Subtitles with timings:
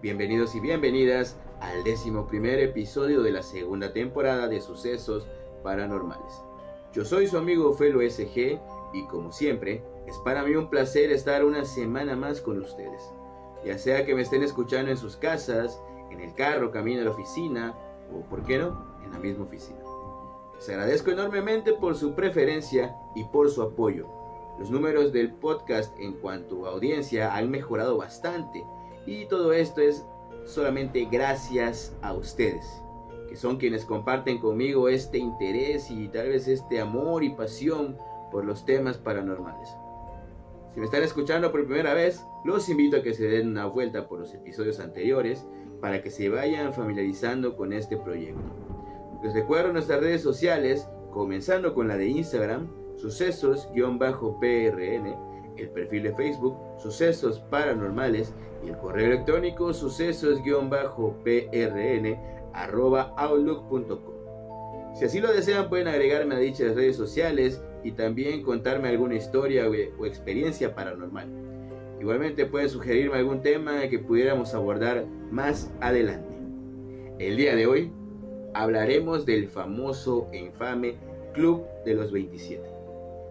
[0.00, 5.26] Bienvenidos y bienvenidas al décimo primer episodio de la segunda temporada de Sucesos
[5.64, 6.40] Paranormales.
[6.92, 8.60] Yo soy su amigo Felo SG
[8.92, 13.10] y como siempre, es para mí un placer estar una semana más con ustedes.
[13.64, 17.10] Ya sea que me estén escuchando en sus casas, en el carro, camino a la
[17.10, 17.74] oficina
[18.14, 19.80] o, por qué no, en la misma oficina.
[20.54, 24.06] Les agradezco enormemente por su preferencia y por su apoyo.
[24.60, 28.64] Los números del podcast en cuanto a audiencia han mejorado bastante
[29.08, 30.04] y todo esto es
[30.44, 32.66] solamente gracias a ustedes,
[33.26, 37.96] que son quienes comparten conmigo este interés y tal vez este amor y pasión
[38.30, 39.70] por los temas paranormales.
[40.74, 44.08] Si me están escuchando por primera vez, los invito a que se den una vuelta
[44.08, 45.46] por los episodios anteriores
[45.80, 48.42] para que se vayan familiarizando con este proyecto.
[49.22, 55.27] Les recuerdo nuestras redes sociales, comenzando con la de Instagram, sucesos-prn,
[55.58, 58.32] el perfil de Facebook, Sucesos Paranormales,
[58.64, 62.18] y el correo electrónico sucesos-prn
[64.94, 69.68] Si así lo desean, pueden agregarme a dichas redes sociales y también contarme alguna historia
[69.68, 71.28] o experiencia paranormal.
[72.00, 76.34] Igualmente pueden sugerirme algún tema que pudiéramos abordar más adelante.
[77.18, 77.92] El día de hoy
[78.54, 80.96] hablaremos del famoso e infame
[81.34, 82.77] Club de los 27,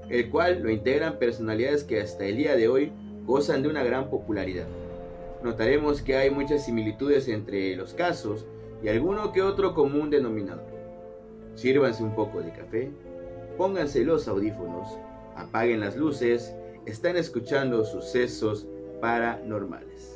[0.10, 2.92] el cual lo integran personalidades que hasta el día de hoy
[3.26, 4.68] gozan de una gran popularidad.
[5.44, 8.46] Notaremos que hay muchas similitudes entre los casos
[8.84, 10.66] y alguno que otro común denominador.
[11.56, 12.90] Sírvanse un poco de café,
[13.58, 14.98] pónganse los audífonos,
[15.36, 16.54] apaguen las luces,
[16.86, 18.68] están escuchando sucesos
[19.02, 20.14] paranormales.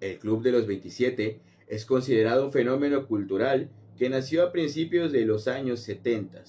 [0.00, 5.24] El Club de los 27 es considerado un fenómeno cultural que nació a principios de
[5.24, 6.44] los años 70,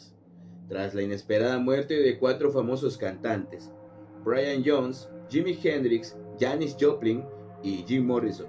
[0.68, 3.72] tras la inesperada muerte de cuatro famosos cantantes,
[4.24, 7.26] Brian Jones, Jimi Hendrix, Janis Joplin
[7.64, 8.48] y Jim Morrison,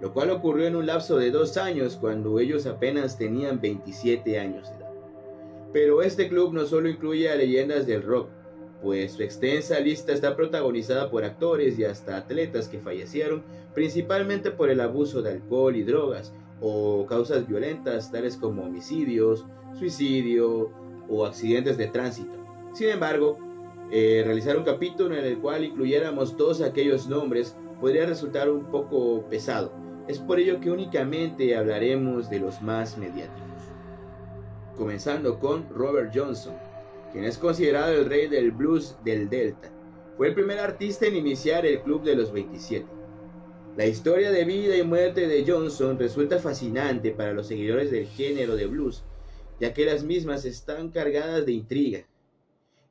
[0.00, 4.68] lo cual ocurrió en un lapso de dos años cuando ellos apenas tenían 27 años
[4.68, 4.90] de edad.
[5.72, 8.30] Pero este club no solo incluye a leyendas del rock,
[8.82, 13.42] pues su extensa lista está protagonizada por actores y hasta atletas que fallecieron
[13.74, 19.44] principalmente por el abuso de alcohol y drogas o causas violentas tales como homicidios,
[19.78, 20.70] suicidio
[21.08, 22.32] o accidentes de tránsito.
[22.72, 23.38] Sin embargo,
[23.90, 29.24] eh, realizar un capítulo en el cual incluyéramos todos aquellos nombres podría resultar un poco
[29.28, 29.72] pesado.
[30.06, 33.40] Es por ello que únicamente hablaremos de los más mediáticos.
[34.76, 36.54] Comenzando con Robert Johnson,
[37.12, 39.72] quien es considerado el rey del blues del Delta.
[40.16, 42.86] Fue el primer artista en iniciar el Club de los 27.
[43.76, 48.56] La historia de vida y muerte de Johnson resulta fascinante para los seguidores del género
[48.56, 49.02] de blues,
[49.58, 52.06] ya que las mismas están cargadas de intriga.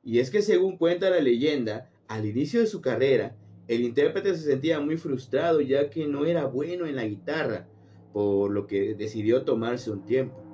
[0.02, 3.36] Y es que según cuenta la leyenda, al inicio de su carrera,
[3.68, 7.68] el intérprete se sentía muy frustrado ya que no era bueno en la guitarra,
[8.12, 10.49] por lo que decidió tomarse un tiempo.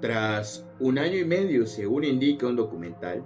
[0.00, 3.24] Tras un año y medio, según indica un documental,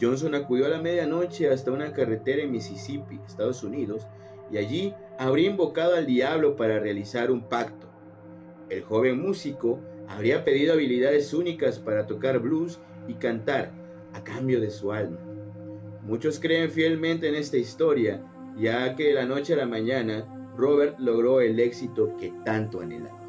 [0.00, 4.06] Johnson acudió a la medianoche hasta una carretera en Mississippi, Estados Unidos,
[4.50, 7.86] y allí habría invocado al diablo para realizar un pacto.
[8.68, 9.78] El joven músico
[10.08, 13.72] habría pedido habilidades únicas para tocar blues y cantar
[14.12, 15.18] a cambio de su alma.
[16.02, 18.22] Muchos creen fielmente en esta historia,
[18.58, 20.26] ya que de la noche a la mañana
[20.56, 23.19] Robert logró el éxito que tanto anhelaba.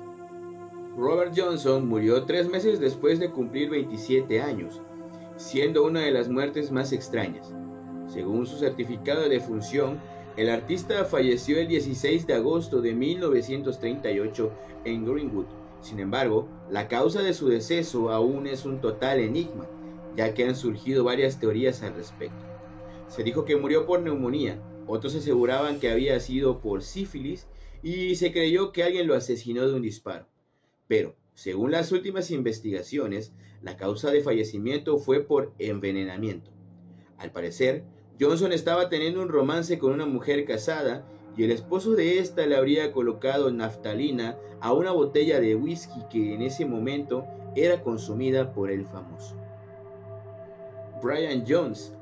[0.98, 4.82] Robert Johnson murió tres meses después de cumplir 27 años,
[5.38, 7.54] siendo una de las muertes más extrañas.
[8.08, 10.02] Según su certificado de defunción,
[10.36, 14.52] el artista falleció el 16 de agosto de 1938
[14.84, 15.46] en Greenwood.
[15.80, 19.68] Sin embargo, la causa de su deceso aún es un total enigma,
[20.18, 22.44] ya que han surgido varias teorías al respecto.
[23.08, 27.48] Se dijo que murió por neumonía, otros aseguraban que había sido por sífilis
[27.82, 30.31] y se creyó que alguien lo asesinó de un disparo.
[30.92, 33.32] Pero, según las últimas investigaciones,
[33.62, 36.52] la causa de fallecimiento fue por envenenamiento.
[37.18, 37.86] Al parecer,
[38.20, 41.08] Johnson estaba teniendo un romance con una mujer casada
[41.38, 46.34] y el esposo de ésta le habría colocado naftalina a una botella de whisky que
[46.34, 47.26] en ese momento
[47.56, 49.38] era consumida por el famoso.
[51.02, 51.94] Brian Jones,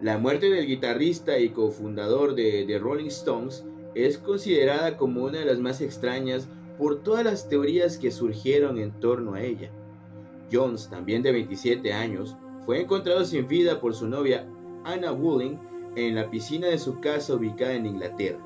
[0.00, 3.64] la muerte del guitarrista y cofundador de The Rolling Stones,
[3.94, 6.48] es considerada como una de las más extrañas
[6.78, 9.70] por todas las teorías que surgieron en torno a ella.
[10.52, 14.46] Jones, también de 27 años, fue encontrado sin vida por su novia
[14.84, 15.58] Anna Wooling
[15.96, 18.38] en la piscina de su casa ubicada en Inglaterra.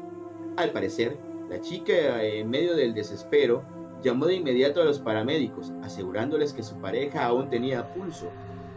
[0.56, 1.16] Al parecer,
[1.48, 3.62] la chica, en medio del desespero,
[4.02, 8.28] llamó de inmediato a los paramédicos, asegurándoles que su pareja aún tenía pulso.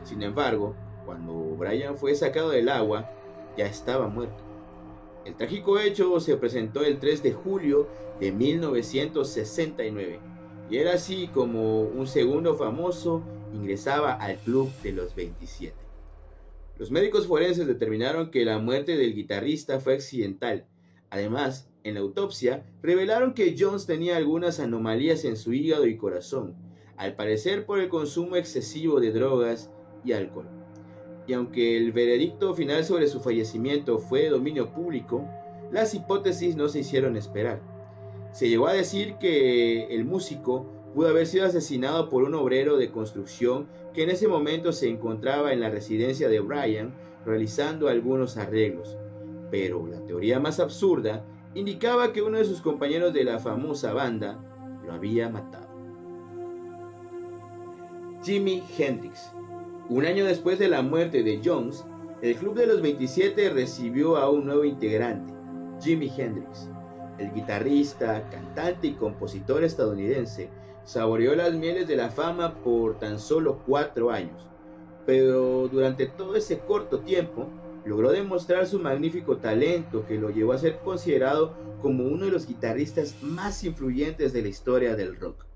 [0.04, 0.74] Sin embargo,
[1.06, 3.10] cuando Brian fue sacado del agua,
[3.58, 4.51] ya estaba muerto.
[5.24, 10.26] El trágico hecho se presentó el 3 de julio de 1969
[10.66, 15.92] y era así como un segundo famoso ingresaba al club de los 27.
[16.76, 20.68] Los médicos forenses determinaron que la muerte del guitarrista fue accidental.
[21.12, 26.58] Además, en la autopsia revelaron que Jones tenía algunas anomalías en su hígado y corazón,
[26.96, 29.72] al parecer por el consumo excesivo de drogas
[30.02, 30.52] y alcohol
[31.28, 35.28] y aunque el veredicto final sobre su fallecimiento fue de dominio público,
[35.72, 37.62] las hipótesis no se hicieron esperar.
[38.32, 42.92] Se llegó a decir que el músico pudo haber sido asesinado por un obrero de
[42.92, 46.94] construcción que en ese momento se encontraba en la residencia de Brian
[47.26, 48.98] realizando algunos arreglos.
[49.50, 54.40] Pero la teoría más absurda indicaba que uno de sus compañeros de la famosa banda
[54.86, 55.70] lo había matado.
[58.24, 59.32] Jimi Hendrix
[59.92, 61.84] un año después de la muerte de Jones,
[62.22, 65.34] el Club de los 27 recibió a un nuevo integrante,
[65.82, 66.70] Jimi Hendrix.
[67.18, 70.48] El guitarrista, cantante y compositor estadounidense
[70.86, 74.48] saboreó las mieles de la fama por tan solo cuatro años,
[75.06, 77.50] pero durante todo ese corto tiempo
[77.84, 82.48] logró demostrar su magnífico talento que lo llevó a ser considerado como uno de los
[82.48, 85.51] guitarristas más influyentes de la historia del rock.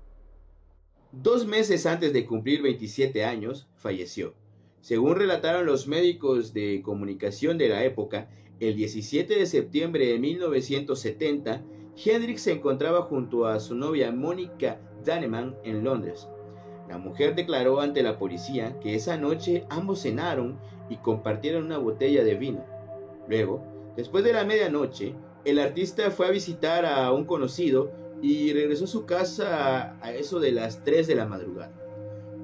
[1.22, 4.34] Dos meses antes de cumplir 27 años, falleció.
[4.82, 8.28] Según relataron los médicos de comunicación de la época,
[8.60, 11.64] el 17 de septiembre de 1970,
[12.04, 16.28] Hendrix se encontraba junto a su novia Mónica Daneman en Londres.
[16.86, 20.60] La mujer declaró ante la policía que esa noche ambos cenaron
[20.90, 22.62] y compartieron una botella de vino.
[23.26, 23.64] Luego,
[23.96, 25.14] después de la medianoche,
[25.46, 27.90] el artista fue a visitar a un conocido
[28.22, 31.72] y regresó a su casa a eso de las 3 de la madrugada.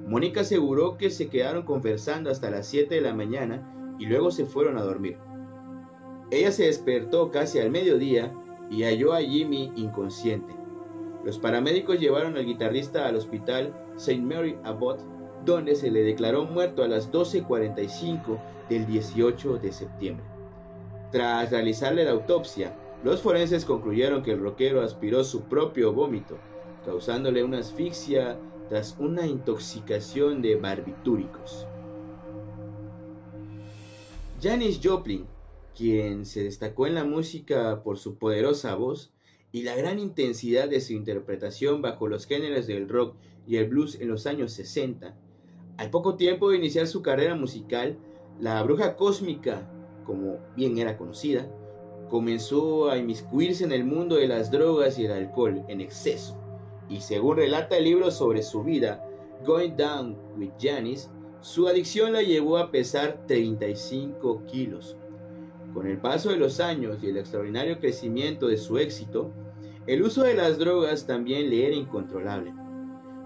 [0.07, 4.45] Mónica aseguró que se quedaron conversando hasta las 7 de la mañana y luego se
[4.45, 5.17] fueron a dormir.
[6.31, 8.33] Ella se despertó casi al mediodía
[8.69, 10.53] y halló a Jimmy inconsciente.
[11.23, 14.21] Los paramédicos llevaron al guitarrista al hospital St.
[14.21, 14.99] Mary Abbott,
[15.45, 18.39] donde se le declaró muerto a las 12.45
[18.69, 20.25] del 18 de septiembre.
[21.11, 26.37] Tras realizarle la autopsia, los forenses concluyeron que el rockero aspiró su propio vómito,
[26.85, 28.39] causándole una asfixia
[28.69, 31.67] tras una intoxicación de barbitúricos.
[34.41, 35.25] Janis Joplin,
[35.75, 39.11] quien se destacó en la música por su poderosa voz
[39.51, 43.15] y la gran intensidad de su interpretación bajo los géneros del rock
[43.45, 45.15] y el blues en los años 60,
[45.77, 47.97] al poco tiempo de iniciar su carrera musical,
[48.39, 49.69] la bruja cósmica,
[50.05, 51.49] como bien era conocida,
[52.13, 56.37] comenzó a inmiscuirse en el mundo de las drogas y el alcohol en exceso.
[56.87, 59.03] Y según relata el libro sobre su vida,
[59.43, 61.09] Going Down with Janis,
[61.41, 64.95] su adicción la llevó a pesar 35 kilos.
[65.73, 69.31] Con el paso de los años y el extraordinario crecimiento de su éxito,
[69.87, 72.53] el uso de las drogas también le era incontrolable.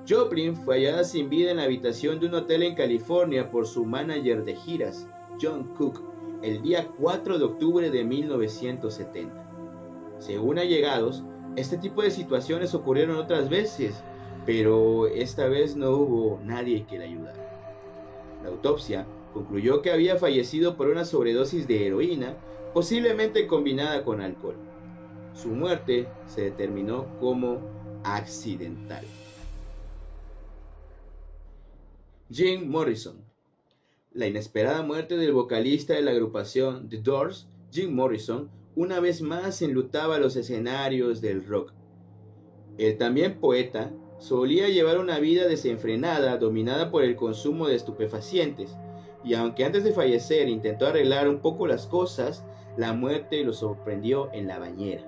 [0.07, 3.83] Joplin fue hallada sin vida en la habitación de un hotel en California por su
[3.83, 5.09] manager de giras,
[5.41, 6.06] John Cook,
[6.41, 9.33] el día 4 de octubre de 1970.
[10.19, 11.23] Según allegados,
[11.55, 14.03] este tipo de situaciones ocurrieron otras veces,
[14.45, 17.47] pero esta vez no hubo nadie que le ayudara.
[18.43, 22.35] La autopsia concluyó que había fallecido por una sobredosis de heroína,
[22.73, 24.55] posiblemente combinada con alcohol.
[25.33, 27.59] Su muerte se determinó como
[28.03, 29.05] accidental.
[32.31, 33.21] Jim Morrison
[34.11, 39.61] la inesperada muerte del vocalista de la agrupación The Doors, Jim Morrison, una vez más
[39.61, 41.73] enlutaba los escenarios del rock.
[42.77, 48.75] El también poeta solía llevar una vida desenfrenada dominada por el consumo de estupefacientes,
[49.23, 52.43] y aunque antes de fallecer intentó arreglar un poco las cosas,
[52.77, 55.03] la muerte lo sorprendió en la bañera.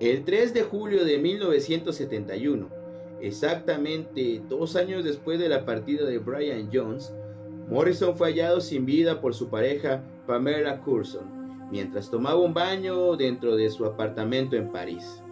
[0.00, 2.68] El 3 de julio de 1971,
[3.20, 7.14] exactamente dos años después de la partida de Brian Jones,
[7.72, 13.56] Morrison fue hallado sin vida por su pareja Pamela Curson mientras tomaba un baño dentro
[13.56, 15.22] de su apartamento en París.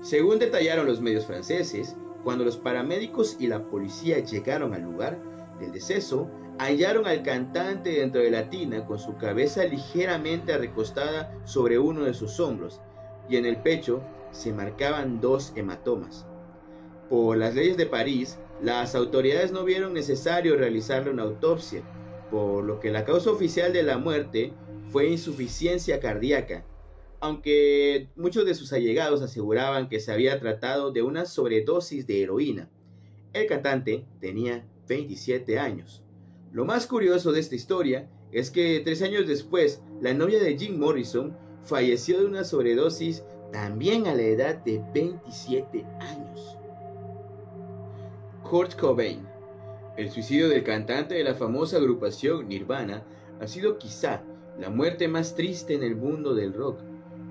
[0.00, 5.20] Según detallaron los medios franceses, cuando los paramédicos y la policía llegaron al lugar
[5.60, 11.78] del deceso, hallaron al cantante dentro de la tina con su cabeza ligeramente recostada sobre
[11.78, 12.80] uno de sus hombros
[13.28, 16.26] y en el pecho se marcaban dos hematomas.
[17.08, 21.82] Por las leyes de París, las autoridades no vieron necesario realizarle una autopsia,
[22.30, 24.52] por lo que la causa oficial de la muerte
[24.90, 26.64] fue insuficiencia cardíaca,
[27.20, 32.70] aunque muchos de sus allegados aseguraban que se había tratado de una sobredosis de heroína.
[33.32, 36.02] El cantante tenía 27 años.
[36.52, 40.78] Lo más curioso de esta historia es que tres años después, la novia de Jim
[40.78, 43.22] Morrison falleció de una sobredosis
[43.52, 46.56] también a la edad de 27 años.
[48.48, 49.26] Kurt Cobain.
[49.96, 53.02] El suicidio del cantante de la famosa agrupación Nirvana
[53.40, 54.22] ha sido quizá
[54.56, 56.78] la muerte más triste en el mundo del rock.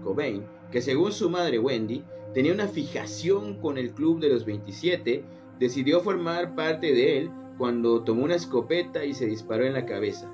[0.04, 2.04] Cobain, que según su madre Wendy,
[2.34, 5.24] tenía una fijación con el Club de los 27,
[5.58, 10.30] decidió formar parte de él cuando tomó una escopeta y se disparó en la cabeza.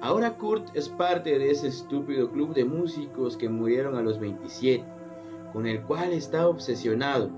[0.00, 4.84] Ahora Kurt es parte de ese estúpido club de músicos que murieron a los 27,
[5.52, 7.30] con el cual está obsesionado.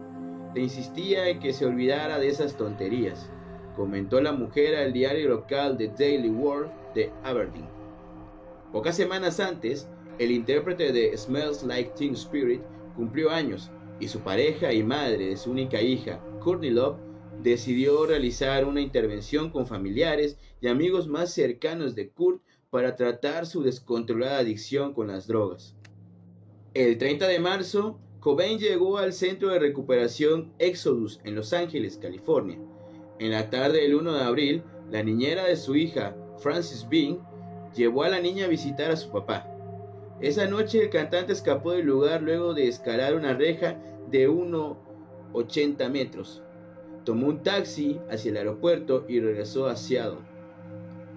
[0.55, 3.31] Le insistía en que se olvidara de esas tonterías,
[3.77, 7.69] comentó la mujer al diario local The Daily World de Aberdeen.
[8.73, 9.89] Pocas semanas antes,
[10.19, 12.63] el intérprete de Smells Like Teen Spirit
[12.97, 16.99] cumplió años y su pareja y madre de su única hija, Courtney Love,
[17.43, 23.63] decidió realizar una intervención con familiares y amigos más cercanos de Kurt para tratar su
[23.63, 25.75] descontrolada adicción con las drogas.
[26.75, 32.59] El 30 de marzo, Cobain llegó al centro de recuperación Exodus en Los Ángeles, California.
[33.19, 37.19] En la tarde del 1 de abril, la niñera de su hija, Frances Bean,
[37.75, 39.47] llevó a la niña a visitar a su papá.
[40.21, 46.43] Esa noche el cantante escapó del lugar luego de escalar una reja de 1,80 metros.
[47.05, 50.21] Tomó un taxi hacia el aeropuerto y regresó a Seattle.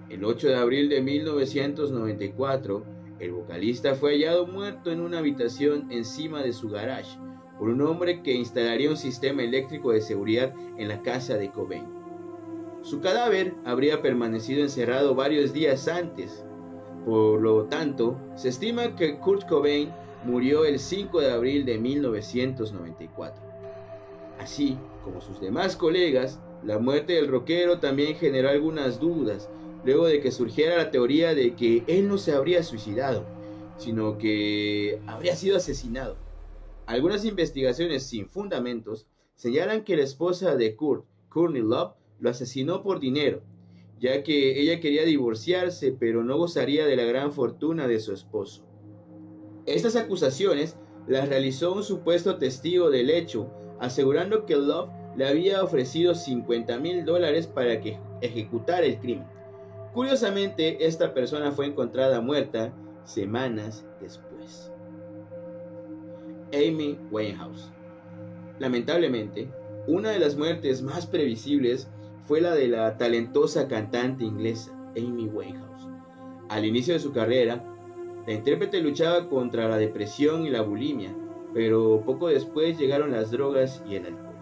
[0.08, 6.42] El 8 de abril de 1994, el vocalista fue hallado muerto en una habitación encima
[6.42, 7.18] de su garage
[7.58, 11.86] por un hombre que instalaría un sistema eléctrico de seguridad en la casa de Cobain.
[12.82, 16.44] Su cadáver habría permanecido encerrado varios días antes
[17.04, 19.90] por lo tanto, se estima que Kurt Cobain
[20.24, 23.42] murió el 5 de abril de 1994.
[24.38, 29.50] Así como sus demás colegas, la muerte del rockero también generó algunas dudas,
[29.84, 33.24] luego de que surgiera la teoría de que él no se habría suicidado,
[33.76, 36.16] sino que habría sido asesinado.
[36.86, 43.00] Algunas investigaciones sin fundamentos señalan que la esposa de Kurt, Courtney Love, lo asesinó por
[43.00, 43.42] dinero
[44.04, 48.62] ya que ella quería divorciarse, pero no gozaría de la gran fortuna de su esposo.
[49.64, 50.76] Estas acusaciones
[51.06, 53.50] las realizó un supuesto testigo del hecho,
[53.80, 59.26] asegurando que Love le había ofrecido 50 mil dólares para que ejecutara el crimen.
[59.94, 62.72] Curiosamente, esta persona fue encontrada muerta
[63.04, 64.72] semanas después.
[66.52, 67.70] Amy Winehouse.
[68.58, 69.48] Lamentablemente,
[69.86, 71.88] una de las muertes más previsibles
[72.24, 75.88] fue la de la talentosa cantante inglesa Amy Winehouse.
[76.48, 77.62] Al inicio de su carrera,
[78.26, 81.14] la intérprete luchaba contra la depresión y la bulimia,
[81.52, 84.34] pero poco después llegaron las drogas y el alcohol.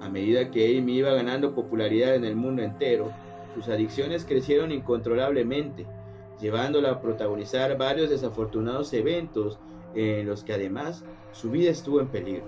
[0.00, 3.12] A medida que Amy iba ganando popularidad en el mundo entero,
[3.54, 5.86] sus adicciones crecieron incontrolablemente,
[6.40, 9.58] llevándola a protagonizar varios desafortunados eventos
[9.94, 12.44] en los que además su vida estuvo en peligro.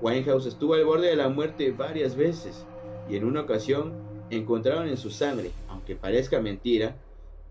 [0.00, 2.64] Winehouse estuvo al borde de la muerte varias veces,
[3.08, 3.92] y en una ocasión
[4.30, 6.96] encontraron en su sangre, aunque parezca mentira,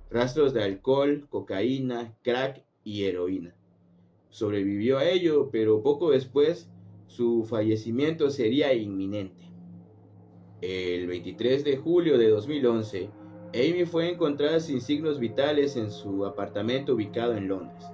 [0.09, 3.53] rastros de alcohol, cocaína, crack y heroína.
[4.29, 6.69] Sobrevivió a ello, pero poco después
[7.07, 9.48] su fallecimiento sería inminente.
[10.61, 13.09] El 23 de julio de 2011,
[13.53, 17.85] Amy fue encontrada sin signos vitales en su apartamento ubicado en Londres.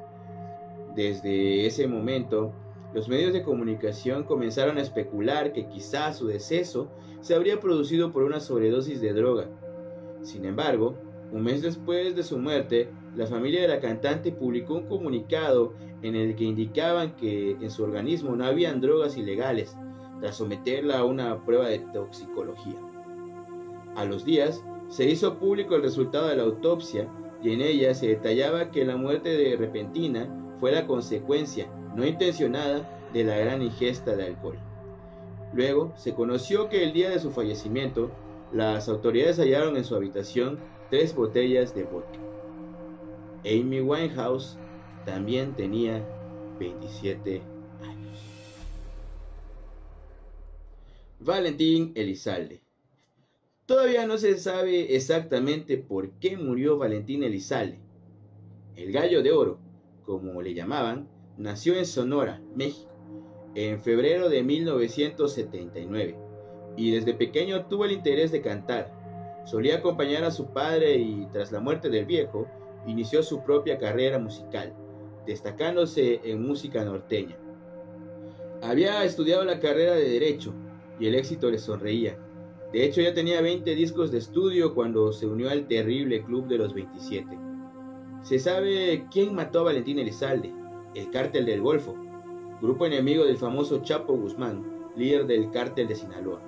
[0.95, 2.53] Desde ese momento,
[2.95, 6.89] los medios de comunicación comenzaron a especular que quizás su deceso
[7.21, 9.47] se habría producido por una sobredosis de droga.
[10.23, 10.95] Sin embargo,
[11.31, 16.15] un mes después de su muerte, la familia de la cantante publicó un comunicado en
[16.15, 19.77] el que indicaban que en su organismo no habían drogas ilegales,
[20.25, 22.79] tras someterla a una prueba de toxicología.
[23.95, 27.07] A los días, se hizo público el resultado de la autopsia
[27.43, 30.27] y en ella se detallaba que la muerte de repentina
[30.59, 34.57] fue la consecuencia no intencionada de la gran ingesta de alcohol.
[35.53, 38.09] Luego se conoció que el día de su fallecimiento,
[38.51, 40.57] las autoridades hallaron en su habitación
[40.89, 42.17] tres botellas de vodka.
[43.45, 44.57] Amy Winehouse
[45.05, 46.03] también tenía
[46.57, 47.54] 27 años.
[51.25, 52.61] Valentín Elizalde.
[53.65, 57.79] Todavía no se sabe exactamente por qué murió Valentín Elizalde.
[58.75, 59.57] El gallo de oro,
[60.03, 62.91] como le llamaban, Nació en Sonora, México,
[63.55, 66.15] en febrero de 1979
[66.77, 68.93] y desde pequeño tuvo el interés de cantar.
[69.45, 72.45] Solía acompañar a su padre y tras la muerte del viejo,
[72.85, 74.75] inició su propia carrera musical,
[75.25, 77.35] destacándose en música norteña.
[78.61, 80.53] Había estudiado la carrera de Derecho
[80.99, 82.17] y el éxito le sonreía.
[82.71, 86.57] De hecho, ya tenía 20 discos de estudio cuando se unió al terrible club de
[86.57, 87.37] los 27.
[88.21, 90.51] Se sabe quién mató a Valentín Elizalde,
[90.95, 91.95] el cártel del Golfo,
[92.61, 96.41] grupo enemigo del famoso Chapo Guzmán, líder del cártel de Sinaloa.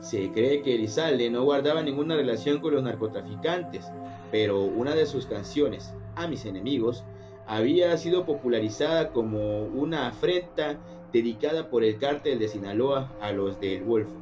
[0.00, 3.86] Se cree que Elizalde no guardaba ninguna relación con los narcotraficantes,
[4.30, 7.04] pero una de sus canciones, A mis enemigos,
[7.46, 10.78] había sido popularizada como una afrenta
[11.12, 14.14] dedicada por el cártel de Sinaloa a los del Golfo.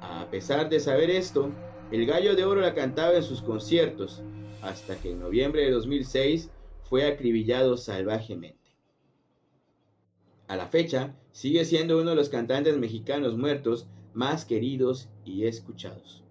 [0.00, 1.50] A pesar de saber esto,
[1.90, 4.22] el Gallo de Oro la cantaba en sus conciertos,
[4.62, 6.50] hasta que en noviembre de 2006
[6.84, 8.56] fue acribillado salvajemente.
[10.48, 16.22] A la fecha, sigue siendo uno de los cantantes mexicanos muertos más queridos y escuchados.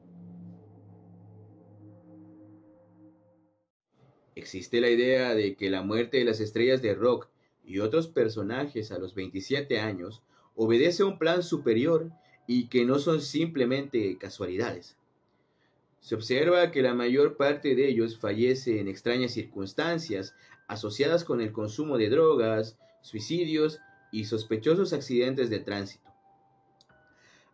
[4.35, 7.29] Existe la idea de que la muerte de las estrellas de rock
[7.65, 10.21] y otros personajes a los 27 años
[10.55, 12.11] obedece a un plan superior
[12.47, 14.97] y que no son simplemente casualidades.
[15.99, 20.35] Se observa que la mayor parte de ellos fallece en extrañas circunstancias
[20.67, 23.79] asociadas con el consumo de drogas, suicidios
[24.11, 26.11] y sospechosos accidentes de tránsito.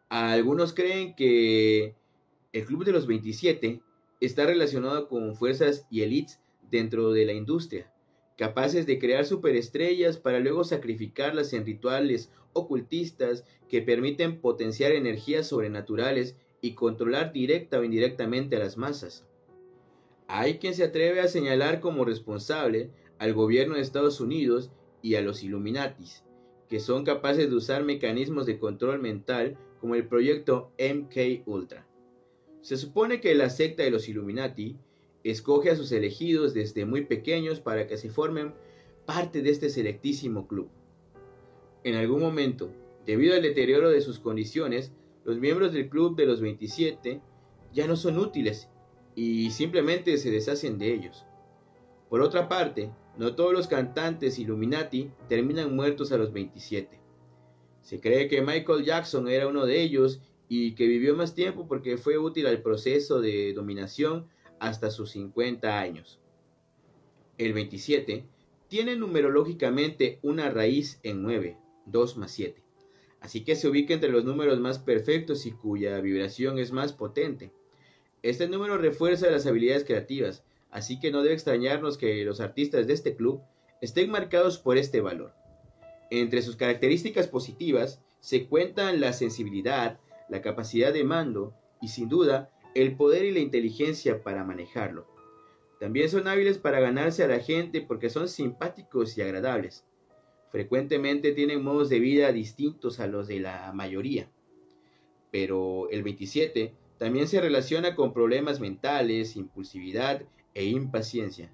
[0.09, 1.95] Algunos creen que
[2.51, 3.81] el Club de los 27
[4.19, 7.91] está relacionado con fuerzas y élites dentro de la industria,
[8.41, 16.35] capaces de crear superestrellas para luego sacrificarlas en rituales ocultistas que permiten potenciar energías sobrenaturales
[16.59, 19.27] y controlar directa o indirectamente a las masas.
[20.27, 24.71] Hay quien se atreve a señalar como responsable al gobierno de Estados Unidos
[25.03, 26.23] y a los Illuminatis,
[26.67, 31.87] que son capaces de usar mecanismos de control mental como el proyecto MK Ultra.
[32.61, 34.79] Se supone que la secta de los Illuminati
[35.23, 38.53] escoge a sus elegidos desde muy pequeños para que se formen
[39.05, 40.69] parte de este selectísimo club.
[41.83, 42.71] En algún momento,
[43.05, 44.91] debido al deterioro de sus condiciones,
[45.23, 47.21] los miembros del club de los 27
[47.73, 48.69] ya no son útiles
[49.15, 51.25] y simplemente se deshacen de ellos.
[52.09, 56.99] Por otra parte, no todos los cantantes Illuminati terminan muertos a los 27.
[57.81, 61.97] Se cree que Michael Jackson era uno de ellos y que vivió más tiempo porque
[61.97, 64.27] fue útil al proceso de dominación
[64.61, 66.19] hasta sus 50 años.
[67.39, 68.25] El 27
[68.67, 72.61] tiene numerológicamente una raíz en 9, 2 más 7,
[73.21, 77.51] así que se ubica entre los números más perfectos y cuya vibración es más potente.
[78.21, 82.93] Este número refuerza las habilidades creativas, así que no debe extrañarnos que los artistas de
[82.93, 83.41] este club
[83.81, 85.33] estén marcados por este valor.
[86.11, 92.51] Entre sus características positivas se cuentan la sensibilidad, la capacidad de mando y sin duda
[92.73, 95.05] el poder y la inteligencia para manejarlo.
[95.79, 99.83] También son hábiles para ganarse a la gente porque son simpáticos y agradables.
[100.51, 104.29] Frecuentemente tienen modos de vida distintos a los de la mayoría.
[105.31, 111.51] Pero el 27 también se relaciona con problemas mentales, impulsividad e impaciencia.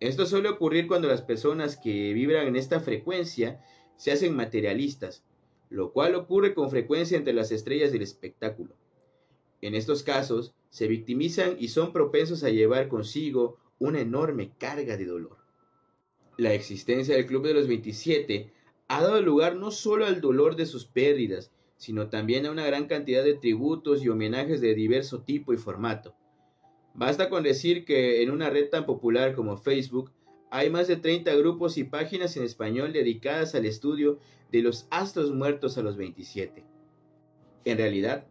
[0.00, 3.64] Esto suele ocurrir cuando las personas que vibran en esta frecuencia
[3.96, 5.24] se hacen materialistas,
[5.70, 8.74] lo cual ocurre con frecuencia entre las estrellas del espectáculo.
[9.60, 15.06] En estos casos, se victimizan y son propensos a llevar consigo una enorme carga de
[15.06, 15.38] dolor.
[16.36, 18.52] La existencia del Club de los 27
[18.88, 22.86] ha dado lugar no solo al dolor de sus pérdidas, sino también a una gran
[22.86, 26.14] cantidad de tributos y homenajes de diverso tipo y formato.
[26.94, 30.10] Basta con decir que en una red tan popular como Facebook
[30.50, 34.18] hay más de 30 grupos y páginas en español dedicadas al estudio
[34.50, 36.64] de los astros muertos a los 27.
[37.64, 38.26] En realidad,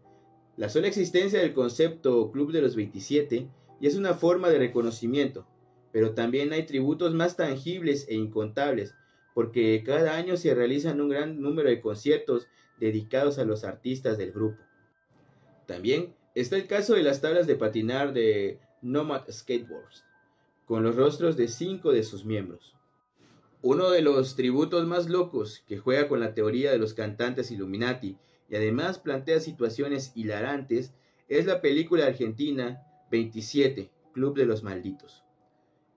[0.57, 3.47] la sola existencia del concepto Club de los 27
[3.79, 5.45] ya es una forma de reconocimiento,
[5.91, 8.95] pero también hay tributos más tangibles e incontables,
[9.35, 12.47] porque cada año se realizan un gran número de conciertos
[12.79, 14.57] dedicados a los artistas del grupo.
[15.67, 20.05] También está el caso de las tablas de patinar de Nomad Skateboards,
[20.65, 22.73] con los rostros de cinco de sus miembros.
[23.61, 28.17] Uno de los tributos más locos que juega con la teoría de los cantantes Illuminati
[28.49, 30.93] y además plantea situaciones hilarantes
[31.27, 35.23] es la película argentina 27, Club de los Malditos.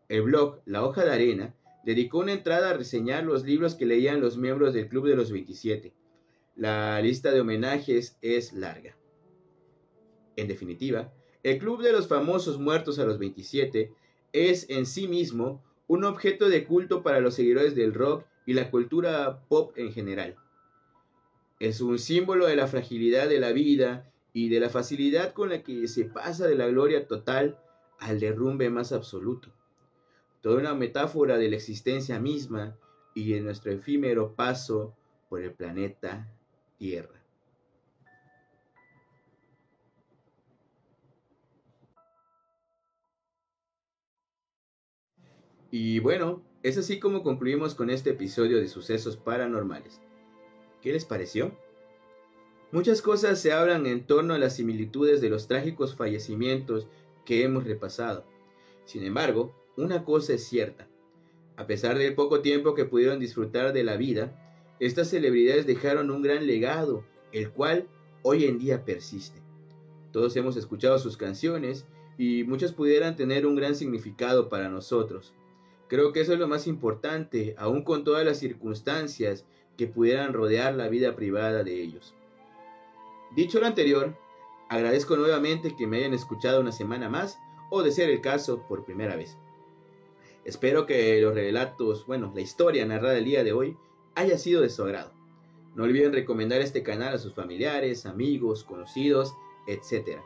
[0.08, 4.20] El blog La Hoja de Arena dedicó una entrada a reseñar los libros que leían
[4.20, 5.92] los miembros del Club de los 27.
[6.56, 8.96] La lista de homenajes es larga.
[10.36, 13.92] En definitiva, el Club de los Famosos Muertos a los 27
[14.32, 18.70] es en sí mismo un objeto de culto para los seguidores del rock y la
[18.70, 20.36] cultura pop en general.
[21.61, 25.62] Es un símbolo de la fragilidad de la vida y de la facilidad con la
[25.62, 27.61] que se pasa de la gloria total
[27.99, 29.53] al derrumbe más absoluto.
[30.40, 32.79] Toda una metáfora de la existencia misma
[33.14, 34.94] y de nuestro efímero paso
[35.29, 36.33] por el planeta
[36.79, 37.23] Tierra.
[45.70, 50.01] Y bueno, es así como concluimos con este episodio de Sucesos Paranormales.
[50.83, 51.53] ¿Qué les pareció?
[52.73, 56.87] Muchas cosas se hablan en torno a las similitudes de los trágicos fallecimientos
[57.25, 58.25] que hemos repasado.
[58.85, 60.88] Sin embargo, una cosa es cierta.
[61.57, 64.33] A pesar del poco tiempo que pudieron disfrutar de la vida,
[64.79, 67.87] estas celebridades dejaron un gran legado, el cual
[68.23, 69.40] hoy en día persiste.
[70.12, 75.35] Todos hemos escuchado sus canciones y muchas pudieran tener un gran significado para nosotros.
[75.88, 79.45] Creo que eso es lo más importante, aun con todas las circunstancias
[79.81, 82.14] que pudieran rodear la vida privada de ellos.
[83.35, 84.14] Dicho lo anterior,
[84.69, 87.38] agradezco nuevamente que me hayan escuchado una semana más
[87.71, 89.38] o de ser el caso por primera vez.
[90.45, 93.75] Espero que los relatos, bueno, la historia narrada el día de hoy
[94.16, 95.14] haya sido de su agrado.
[95.75, 99.33] No olviden recomendar este canal a sus familiares, amigos, conocidos,
[99.66, 100.19] etc.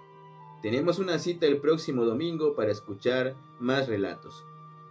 [0.63, 4.45] Tenemos una cita el próximo domingo para escuchar más relatos.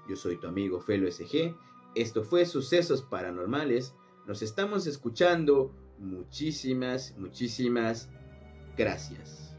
[0.08, 1.54] Yo soy tu amigo Felo SG.
[1.96, 3.94] Esto fue Sucesos Paranormales.
[4.28, 5.74] Nos estamos escuchando.
[6.00, 8.10] Muchísimas, muchísimas
[8.76, 9.53] gracias.